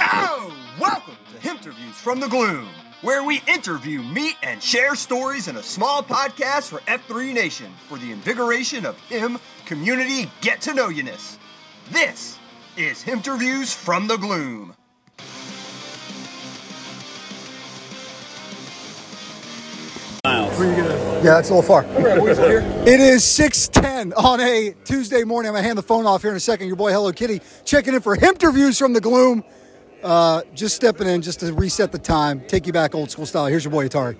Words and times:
Oh, 0.00 0.56
welcome 0.80 1.16
to 1.34 1.50
Interviews 1.50 1.94
from 1.94 2.20
the 2.20 2.28
Gloom, 2.28 2.66
where 3.02 3.22
we 3.22 3.42
interview, 3.46 4.02
meet, 4.02 4.34
and 4.42 4.62
share 4.62 4.94
stories 4.94 5.46
in 5.46 5.56
a 5.56 5.62
small 5.62 6.02
podcast 6.02 6.70
for 6.70 6.78
F3 6.80 7.34
Nation 7.34 7.70
for 7.88 7.98
the 7.98 8.12
invigoration 8.12 8.86
of 8.86 8.98
him 9.10 9.38
community 9.66 10.30
get 10.40 10.62
to 10.62 10.72
know 10.72 10.88
you. 10.88 11.02
This 11.90 12.38
is 12.78 13.06
Interviews 13.06 13.74
from 13.74 14.06
the 14.06 14.16
Gloom. 14.16 14.74
Yeah, 21.22 21.34
that's 21.34 21.50
a 21.50 21.54
little 21.54 21.68
far. 21.68 21.84
It 22.88 22.98
is 22.98 23.22
6:10 23.24 24.14
on 24.14 24.40
a 24.40 24.74
Tuesday 24.86 25.22
morning. 25.22 25.50
I'm 25.50 25.54
gonna 25.54 25.66
hand 25.66 25.76
the 25.76 25.82
phone 25.82 26.06
off 26.06 26.22
here 26.22 26.30
in 26.30 26.36
a 26.38 26.40
second. 26.40 26.66
Your 26.66 26.76
boy 26.76 26.92
Hello 26.92 27.12
Kitty 27.12 27.42
checking 27.66 27.92
in 27.92 28.00
for 28.00 28.16
interviews 28.16 28.78
from 28.78 28.94
the 28.94 29.02
gloom. 29.02 29.44
Uh, 30.02 30.40
just 30.54 30.76
stepping 30.76 31.06
in 31.06 31.20
just 31.20 31.40
to 31.40 31.52
reset 31.52 31.92
the 31.92 31.98
time, 31.98 32.40
take 32.48 32.66
you 32.66 32.72
back 32.72 32.94
old 32.94 33.10
school 33.10 33.26
style. 33.26 33.44
Here's 33.44 33.62
your 33.62 33.70
boy 33.70 33.86
Atari. 33.86 34.16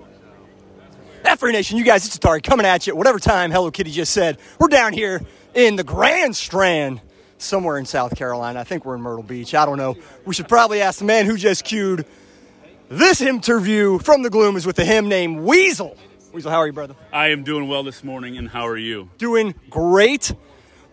F3 1.23 1.53
Nation, 1.53 1.79
you 1.79 1.83
guys, 1.83 2.05
it's 2.05 2.19
Atari 2.19 2.43
coming 2.43 2.67
at 2.67 2.85
you. 2.85 2.93
At 2.93 2.97
whatever 2.97 3.17
time 3.17 3.49
Hello 3.49 3.71
Kitty 3.71 3.89
just 3.89 4.13
said, 4.13 4.37
we're 4.59 4.67
down 4.67 4.93
here 4.93 5.23
in 5.55 5.77
the 5.77 5.83
Grand 5.83 6.35
Strand, 6.35 7.01
somewhere 7.39 7.79
in 7.79 7.85
South 7.85 8.15
Carolina. 8.15 8.59
I 8.59 8.63
think 8.63 8.85
we're 8.85 8.93
in 8.93 9.01
Myrtle 9.01 9.23
Beach. 9.23 9.55
I 9.55 9.65
don't 9.65 9.79
know. 9.79 9.97
We 10.25 10.35
should 10.35 10.47
probably 10.47 10.81
ask 10.81 10.99
the 10.99 11.05
man 11.05 11.25
who 11.25 11.35
just 11.35 11.65
cued 11.65 12.05
this 12.89 13.21
interview 13.21 13.97
from 13.97 14.21
the 14.21 14.29
gloom 14.29 14.55
is 14.55 14.67
with 14.67 14.75
the 14.75 14.85
HIM 14.85 15.09
named 15.09 15.39
Weasel. 15.39 15.97
Weasel, 16.31 16.51
how 16.51 16.57
are 16.59 16.67
you, 16.67 16.73
brother? 16.73 16.95
I 17.11 17.29
am 17.29 17.43
doing 17.43 17.67
well 17.67 17.83
this 17.83 18.03
morning, 18.03 18.37
and 18.37 18.47
how 18.47 18.65
are 18.67 18.77
you? 18.77 19.09
Doing 19.17 19.53
great. 19.69 20.33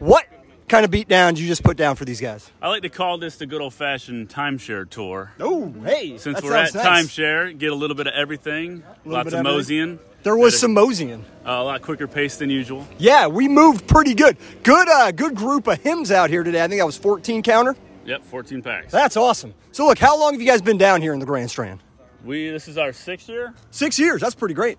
What 0.00 0.26
kind 0.68 0.84
of 0.84 0.90
beat 0.90 1.06
down 1.08 1.34
did 1.34 1.40
you 1.42 1.46
just 1.46 1.62
put 1.62 1.76
down 1.76 1.94
for 1.96 2.04
these 2.04 2.20
guys? 2.20 2.50
I 2.60 2.68
like 2.68 2.82
to 2.82 2.88
call 2.88 3.18
this 3.18 3.36
the 3.36 3.46
good 3.46 3.60
old 3.60 3.72
fashioned 3.74 4.28
timeshare 4.28 4.88
tour. 4.88 5.32
Oh, 5.38 5.72
hey. 5.84 6.18
Since 6.18 6.42
we're 6.42 6.56
at 6.56 6.74
nice. 6.74 6.84
timeshare, 6.84 7.56
get 7.56 7.70
a 7.70 7.74
little 7.74 7.94
bit 7.96 8.08
of 8.08 8.14
everything, 8.14 8.82
lots 9.04 9.28
of 9.32 9.38
of 9.38 9.44
moseying. 9.44 10.00
There 10.24 10.36
was 10.36 10.54
Better- 10.54 10.60
some 10.60 10.74
moseying. 10.74 11.24
uh, 11.46 11.50
a 11.50 11.62
lot 11.62 11.82
quicker 11.82 12.08
pace 12.08 12.36
than 12.36 12.50
usual. 12.50 12.86
Yeah, 12.98 13.28
we 13.28 13.46
moved 13.46 13.86
pretty 13.86 14.14
good. 14.14 14.36
Good, 14.64 14.88
uh, 14.88 15.12
good 15.12 15.36
group 15.36 15.68
of 15.68 15.80
HIMs 15.80 16.10
out 16.10 16.30
here 16.30 16.42
today. 16.42 16.62
I 16.64 16.66
think 16.66 16.80
that 16.80 16.86
was 16.86 16.98
14 16.98 17.42
counter. 17.44 17.76
Yep, 18.04 18.24
14 18.24 18.62
PAX. 18.62 18.90
That's 18.90 19.16
awesome. 19.16 19.54
So, 19.70 19.86
look, 19.86 19.98
how 19.98 20.18
long 20.18 20.32
have 20.32 20.40
you 20.40 20.46
guys 20.48 20.62
been 20.62 20.78
down 20.78 21.00
here 21.00 21.12
in 21.12 21.20
the 21.20 21.26
Grand 21.26 21.48
Strand? 21.50 21.78
we 22.24 22.50
this 22.50 22.66
is 22.66 22.76
our 22.76 22.92
sixth 22.92 23.28
year. 23.28 23.54
Six 23.70 23.96
years. 23.96 24.20
That's 24.20 24.34
pretty 24.34 24.54
great. 24.54 24.76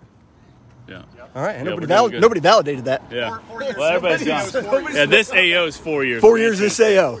Yeah, 0.90 1.02
All 1.36 1.42
right, 1.42 1.54
and 1.54 1.64
Yeah, 1.66 1.70
nobody, 1.70 1.70
we're 1.70 1.76
doing 1.80 1.88
valid- 1.88 2.12
good. 2.12 2.20
nobody 2.20 2.40
validated 2.40 2.84
that. 2.86 3.02
yeah. 3.10 3.38
Well, 3.76 3.84
everybody's 3.84 4.26
gone. 4.26 4.92
Yeah, 4.94 5.06
this 5.06 5.30
AO 5.32 5.66
is 5.66 5.76
four 5.76 6.04
years. 6.04 6.20
Four 6.20 6.38
years 6.38 6.60
in 6.60 6.68
SAO. 6.70 7.18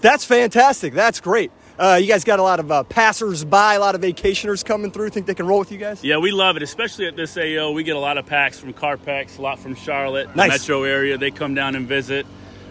That's 0.00 0.24
fantastic. 0.24 0.94
That's 0.94 1.20
great. 1.20 1.50
Uh, 1.78 1.98
you 2.00 2.06
guys 2.08 2.24
got 2.24 2.38
a 2.38 2.42
lot 2.42 2.60
of 2.60 2.70
uh, 2.70 2.82
passers-by, 2.84 3.74
a 3.74 3.80
lot 3.80 3.94
of 3.94 4.00
vacationers 4.02 4.62
coming 4.64 4.90
through. 4.90 5.08
Think 5.10 5.26
they 5.26 5.34
can 5.34 5.46
roll 5.46 5.58
with 5.60 5.72
you 5.72 5.78
guys? 5.78 6.02
Yeah, 6.04 6.18
we 6.18 6.30
love 6.30 6.56
it, 6.56 6.62
especially 6.62 7.06
at 7.06 7.16
this 7.16 7.36
AO. 7.38 7.70
We 7.72 7.84
get 7.84 7.96
a 7.96 7.98
lot 8.00 8.18
of 8.18 8.26
PAX 8.26 8.58
from 8.58 8.72
Carpex, 8.74 9.38
a 9.38 9.42
lot 9.42 9.58
from 9.58 9.74
Charlotte, 9.74 10.28
the 10.30 10.36
Nice. 10.36 10.50
metro 10.60 10.82
area. 10.84 11.16
They 11.18 11.30
come 11.30 11.54
down 11.54 11.76
and 11.76 11.86
visit. 11.86 12.26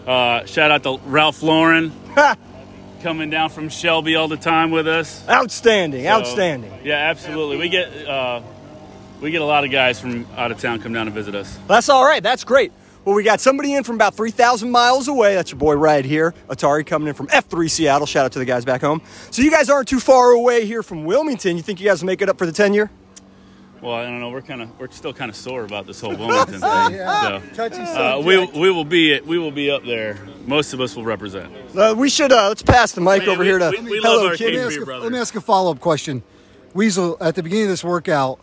Uh, 0.06 0.44
shout 0.46 0.70
out 0.70 0.82
to 0.84 0.98
Ralph 1.06 1.42
Lauren 1.42 1.92
Ha! 2.14 2.36
coming 3.02 3.30
down 3.30 3.50
from 3.50 3.68
Shelby 3.68 4.14
all 4.16 4.28
the 4.28 4.36
time 4.36 4.70
with 4.70 4.86
us. 4.86 5.22
Outstanding, 5.28 6.04
So, 6.04 6.10
outstanding. 6.10 6.72
Yeah, 6.84 6.94
absolutely. 6.96 7.56
We 7.58 7.68
get 7.68 7.88
uh, 8.06 8.42
we 9.20 9.30
get 9.30 9.40
a 9.40 9.44
lot 9.44 9.64
of 9.64 9.70
guys 9.70 10.00
from 10.00 10.26
out 10.36 10.50
of 10.50 10.58
town 10.60 10.80
come 10.80 10.92
down 10.92 11.06
and 11.06 11.14
visit 11.14 11.34
us. 11.34 11.58
That's 11.68 11.88
all 11.88 12.04
right. 12.04 12.22
That's 12.22 12.44
great. 12.44 12.72
Well, 13.04 13.14
we 13.14 13.22
got 13.22 13.40
somebody 13.40 13.74
in 13.74 13.82
from 13.82 13.94
about 13.94 14.14
3,000 14.14 14.70
miles 14.70 15.08
away. 15.08 15.34
That's 15.34 15.50
your 15.50 15.58
boy 15.58 15.74
right 15.74 16.04
here, 16.04 16.34
Atari, 16.48 16.84
coming 16.86 17.08
in 17.08 17.14
from 17.14 17.28
F3 17.28 17.70
Seattle. 17.70 18.06
Shout 18.06 18.26
out 18.26 18.32
to 18.32 18.38
the 18.38 18.44
guys 18.44 18.64
back 18.66 18.82
home. 18.82 19.00
So 19.30 19.40
you 19.40 19.50
guys 19.50 19.70
aren't 19.70 19.88
too 19.88 20.00
far 20.00 20.32
away 20.32 20.66
here 20.66 20.82
from 20.82 21.04
Wilmington. 21.06 21.56
You 21.56 21.62
think 21.62 21.80
you 21.80 21.86
guys 21.88 22.02
will 22.02 22.08
make 22.08 22.20
it 22.20 22.28
up 22.28 22.36
for 22.36 22.44
the 22.44 22.52
10 22.52 22.74
year? 22.74 22.90
Well, 23.80 23.94
I 23.94 24.02
don't 24.04 24.20
know. 24.20 24.28
We're 24.28 24.42
kind 24.42 24.60
of 24.60 24.78
we're 24.78 24.90
still 24.90 25.14
kind 25.14 25.30
of 25.30 25.36
sore 25.36 25.64
about 25.64 25.86
this 25.86 25.98
whole 26.02 26.10
Wilmington 26.14 26.60
thing. 26.60 26.92
Yeah. 26.92 27.40
So, 27.54 27.64
uh, 27.64 28.20
we 28.22 28.44
we 28.44 28.70
will 28.70 28.84
be 28.84 29.18
we 29.22 29.38
will 29.38 29.50
be 29.50 29.70
up 29.70 29.82
there. 29.86 30.18
Most 30.44 30.74
of 30.74 30.82
us 30.82 30.94
will 30.94 31.04
represent. 31.04 31.50
Uh, 31.74 31.94
we 31.96 32.10
should, 32.10 32.30
uh, 32.30 32.48
let's 32.48 32.60
pass 32.60 32.92
the 32.92 33.00
mic 33.00 33.20
Man, 33.20 33.30
over 33.30 33.40
we- 33.40 33.46
here 33.46 33.58
to 33.58 33.70
we- 33.70 33.80
we 33.92 34.00
love 34.00 34.18
Hello 34.20 34.26
our 34.28 34.36
Kitty. 34.36 34.58
Let 34.58 34.68
me, 34.68 34.76
ask 34.76 34.86
a, 34.86 34.98
let 34.98 35.12
me 35.12 35.18
ask 35.18 35.34
a 35.34 35.40
follow 35.40 35.70
up 35.70 35.80
question. 35.80 36.22
Weasel, 36.74 37.16
at 37.22 37.34
the 37.36 37.42
beginning 37.42 37.64
of 37.64 37.70
this 37.70 37.82
workout, 37.82 38.38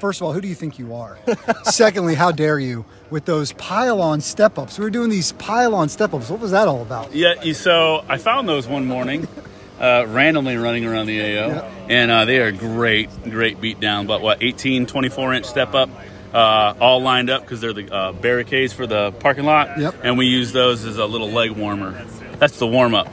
first 0.00 0.20
of 0.20 0.26
all, 0.26 0.32
who 0.32 0.40
do 0.40 0.48
you 0.48 0.54
think 0.54 0.78
you 0.78 0.94
are? 0.94 1.18
Secondly, 1.64 2.14
how 2.14 2.32
dare 2.32 2.58
you 2.58 2.84
with 3.10 3.24
those 3.24 3.52
pylon 3.52 4.20
step 4.20 4.58
ups? 4.58 4.78
We 4.78 4.84
were 4.84 4.90
doing 4.90 5.10
these 5.10 5.32
pylon 5.32 5.88
step 5.88 6.14
ups. 6.14 6.28
What 6.30 6.40
was 6.40 6.50
that 6.52 6.68
all 6.68 6.82
about? 6.82 7.14
Yeah. 7.14 7.52
So 7.52 8.04
I 8.08 8.18
found 8.18 8.48
those 8.48 8.66
one 8.66 8.86
morning, 8.86 9.26
uh, 9.80 10.06
randomly 10.08 10.56
running 10.56 10.84
around 10.84 11.06
the 11.06 11.20
AO, 11.20 11.24
Yeah. 11.48 11.70
and 11.88 12.10
uh, 12.10 12.24
they 12.24 12.38
are 12.38 12.52
great, 12.52 13.08
great 13.24 13.60
beat 13.60 13.80
down. 13.80 14.06
But 14.06 14.20
what 14.22 14.42
18, 14.42 14.86
24 14.86 15.34
inch 15.34 15.46
step 15.46 15.74
up. 15.74 15.90
Uh, 16.30 16.74
all 16.78 17.00
lined 17.00 17.30
up 17.30 17.40
because 17.40 17.62
they're 17.62 17.72
the 17.72 17.90
uh, 17.90 18.12
barricades 18.12 18.74
for 18.74 18.86
the 18.86 19.12
parking 19.12 19.44
lot, 19.46 19.78
Yep. 19.78 19.94
and 20.04 20.18
we 20.18 20.26
use 20.26 20.52
those 20.52 20.84
as 20.84 20.98
a 20.98 21.06
little 21.06 21.30
leg 21.30 21.52
warmer. 21.52 22.04
That's 22.38 22.58
the 22.58 22.66
warm 22.66 22.94
up. 22.94 23.08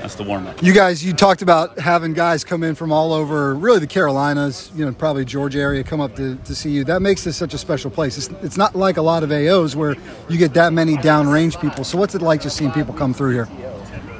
That's 0.00 0.14
the 0.14 0.22
warm 0.22 0.46
up. 0.46 0.62
You 0.62 0.72
guys, 0.72 1.04
you 1.04 1.12
talked 1.12 1.42
about 1.42 1.78
having 1.78 2.14
guys 2.14 2.42
come 2.42 2.62
in 2.62 2.74
from 2.74 2.90
all 2.90 3.12
over, 3.12 3.54
really 3.54 3.78
the 3.78 3.86
Carolinas, 3.86 4.70
you 4.74 4.84
know, 4.84 4.92
probably 4.92 5.24
Georgia 5.24 5.60
area, 5.60 5.84
come 5.84 6.00
up 6.00 6.16
to, 6.16 6.36
to 6.36 6.54
see 6.54 6.70
you. 6.70 6.84
That 6.84 7.02
makes 7.02 7.24
this 7.24 7.36
such 7.36 7.54
a 7.54 7.58
special 7.58 7.90
place. 7.90 8.16
It's, 8.16 8.28
it's 8.42 8.56
not 8.56 8.74
like 8.74 8.96
a 8.96 9.02
lot 9.02 9.22
of 9.22 9.30
AOs 9.30 9.74
where 9.74 9.96
you 10.28 10.38
get 10.38 10.54
that 10.54 10.72
many 10.72 10.96
downrange 10.96 11.60
people. 11.60 11.84
So, 11.84 11.98
what's 11.98 12.14
it 12.14 12.22
like 12.22 12.40
just 12.40 12.56
seeing 12.56 12.72
people 12.72 12.94
come 12.94 13.12
through 13.12 13.32
here? 13.32 13.48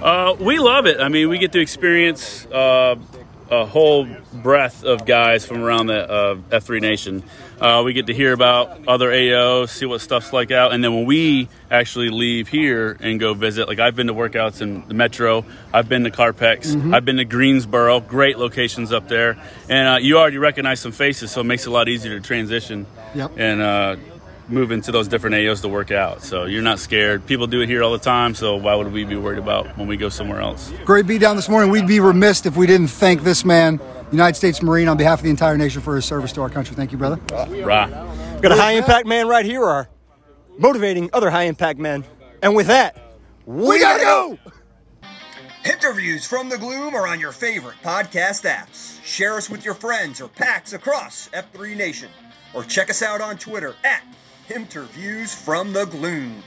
Uh, 0.02 0.34
we 0.38 0.58
love 0.58 0.86
it. 0.86 1.00
I 1.00 1.08
mean, 1.08 1.28
we 1.28 1.38
get 1.38 1.52
to 1.52 1.60
experience 1.60 2.46
uh, 2.46 2.96
a 3.50 3.66
whole 3.66 4.06
breadth 4.32 4.84
of 4.84 5.04
guys 5.06 5.44
from 5.44 5.62
around 5.62 5.88
the 5.88 6.10
uh, 6.10 6.34
F3 6.50 6.80
Nation. 6.80 7.22
Uh, 7.60 7.82
we 7.84 7.92
get 7.92 8.06
to 8.06 8.14
hear 8.14 8.32
about 8.32 8.86
other 8.88 9.10
AOs, 9.10 9.68
see 9.70 9.84
what 9.86 10.00
stuff's 10.00 10.32
like 10.32 10.50
out, 10.50 10.72
and 10.72 10.82
then 10.82 10.94
when 10.94 11.04
we 11.04 11.48
actually 11.70 12.08
leave 12.08 12.48
here 12.48 12.96
and 13.00 13.20
go 13.20 13.34
visit, 13.34 13.68
like 13.68 13.78
I've 13.78 13.94
been 13.96 14.06
to 14.06 14.14
workouts 14.14 14.62
in 14.62 14.86
the 14.88 14.94
Metro, 14.94 15.44
I've 15.72 15.88
been 15.88 16.04
to 16.04 16.10
Carpex, 16.10 16.94
I've 16.94 17.04
been 17.04 17.16
to 17.18 17.24
Greensboro, 17.24 18.00
great 18.00 18.38
locations 18.38 18.92
up 18.92 19.08
there, 19.08 19.36
and 19.68 19.88
uh, 19.88 19.98
you 19.98 20.16
already 20.18 20.38
recognize 20.38 20.80
some 20.80 20.92
faces, 20.92 21.30
so 21.32 21.40
it 21.42 21.44
makes 21.44 21.66
it 21.66 21.68
a 21.68 21.72
lot 21.72 21.88
easier 21.88 22.18
to 22.18 22.24
transition 22.26 22.86
Yep. 23.14 23.32
and 23.38 23.60
move 24.50 24.72
into 24.72 24.92
those 24.92 25.08
different 25.08 25.36
AOs 25.36 25.60
to 25.62 25.68
work 25.68 25.90
out. 25.90 26.22
So 26.22 26.44
you're 26.44 26.62
not 26.62 26.78
scared. 26.78 27.26
People 27.26 27.46
do 27.46 27.60
it 27.60 27.68
here 27.68 27.82
all 27.82 27.92
the 27.92 27.98
time, 27.98 28.34
so 28.34 28.56
why 28.56 28.74
would 28.74 28.92
we 28.92 29.04
be 29.04 29.16
worried 29.16 29.38
about 29.38 29.76
when 29.78 29.86
we 29.86 29.96
go 29.96 30.08
somewhere 30.08 30.40
else? 30.40 30.72
Great 30.84 31.06
beat 31.06 31.20
down 31.20 31.36
this 31.36 31.48
morning. 31.48 31.70
We'd 31.70 31.86
be 31.86 32.00
remiss 32.00 32.44
if 32.46 32.56
we 32.56 32.66
didn't 32.66 32.88
thank 32.88 33.22
this 33.22 33.44
man, 33.44 33.80
United 34.10 34.36
States 34.36 34.62
Marine, 34.62 34.88
on 34.88 34.96
behalf 34.96 35.20
of 35.20 35.24
the 35.24 35.30
entire 35.30 35.56
nation 35.56 35.80
for 35.82 35.96
his 35.96 36.04
service 36.04 36.32
to 36.32 36.42
our 36.42 36.50
country. 36.50 36.74
Thank 36.74 36.92
you, 36.92 36.98
brother. 36.98 37.20
Rah. 37.62 37.86
Got 38.40 38.52
a 38.52 38.56
high 38.56 38.72
impact 38.72 39.06
man 39.06 39.28
right 39.28 39.44
here, 39.44 39.64
are 39.64 39.88
motivating 40.58 41.10
other 41.12 41.30
high 41.30 41.44
impact 41.44 41.78
men. 41.78 42.04
And 42.42 42.54
with 42.54 42.68
that, 42.68 42.96
we 43.46 43.78
gotta 43.80 44.02
go! 44.02 44.38
Interviews 45.64 46.26
from 46.26 46.48
the 46.48 46.56
Gloom 46.56 46.94
are 46.94 47.06
on 47.06 47.20
your 47.20 47.32
favorite 47.32 47.76
podcast 47.82 48.48
apps. 48.48 49.02
Share 49.04 49.34
us 49.34 49.50
with 49.50 49.64
your 49.64 49.74
friends 49.74 50.20
or 50.22 50.28
PAX 50.28 50.72
across 50.72 51.28
F3 51.28 51.76
Nation. 51.76 52.08
Or 52.54 52.64
check 52.64 52.88
us 52.88 53.02
out 53.02 53.20
on 53.20 53.36
Twitter 53.36 53.74
at 53.84 54.02
Interviews 54.50 55.32
from 55.32 55.72
the 55.72 55.84
Gloom. 55.86 56.42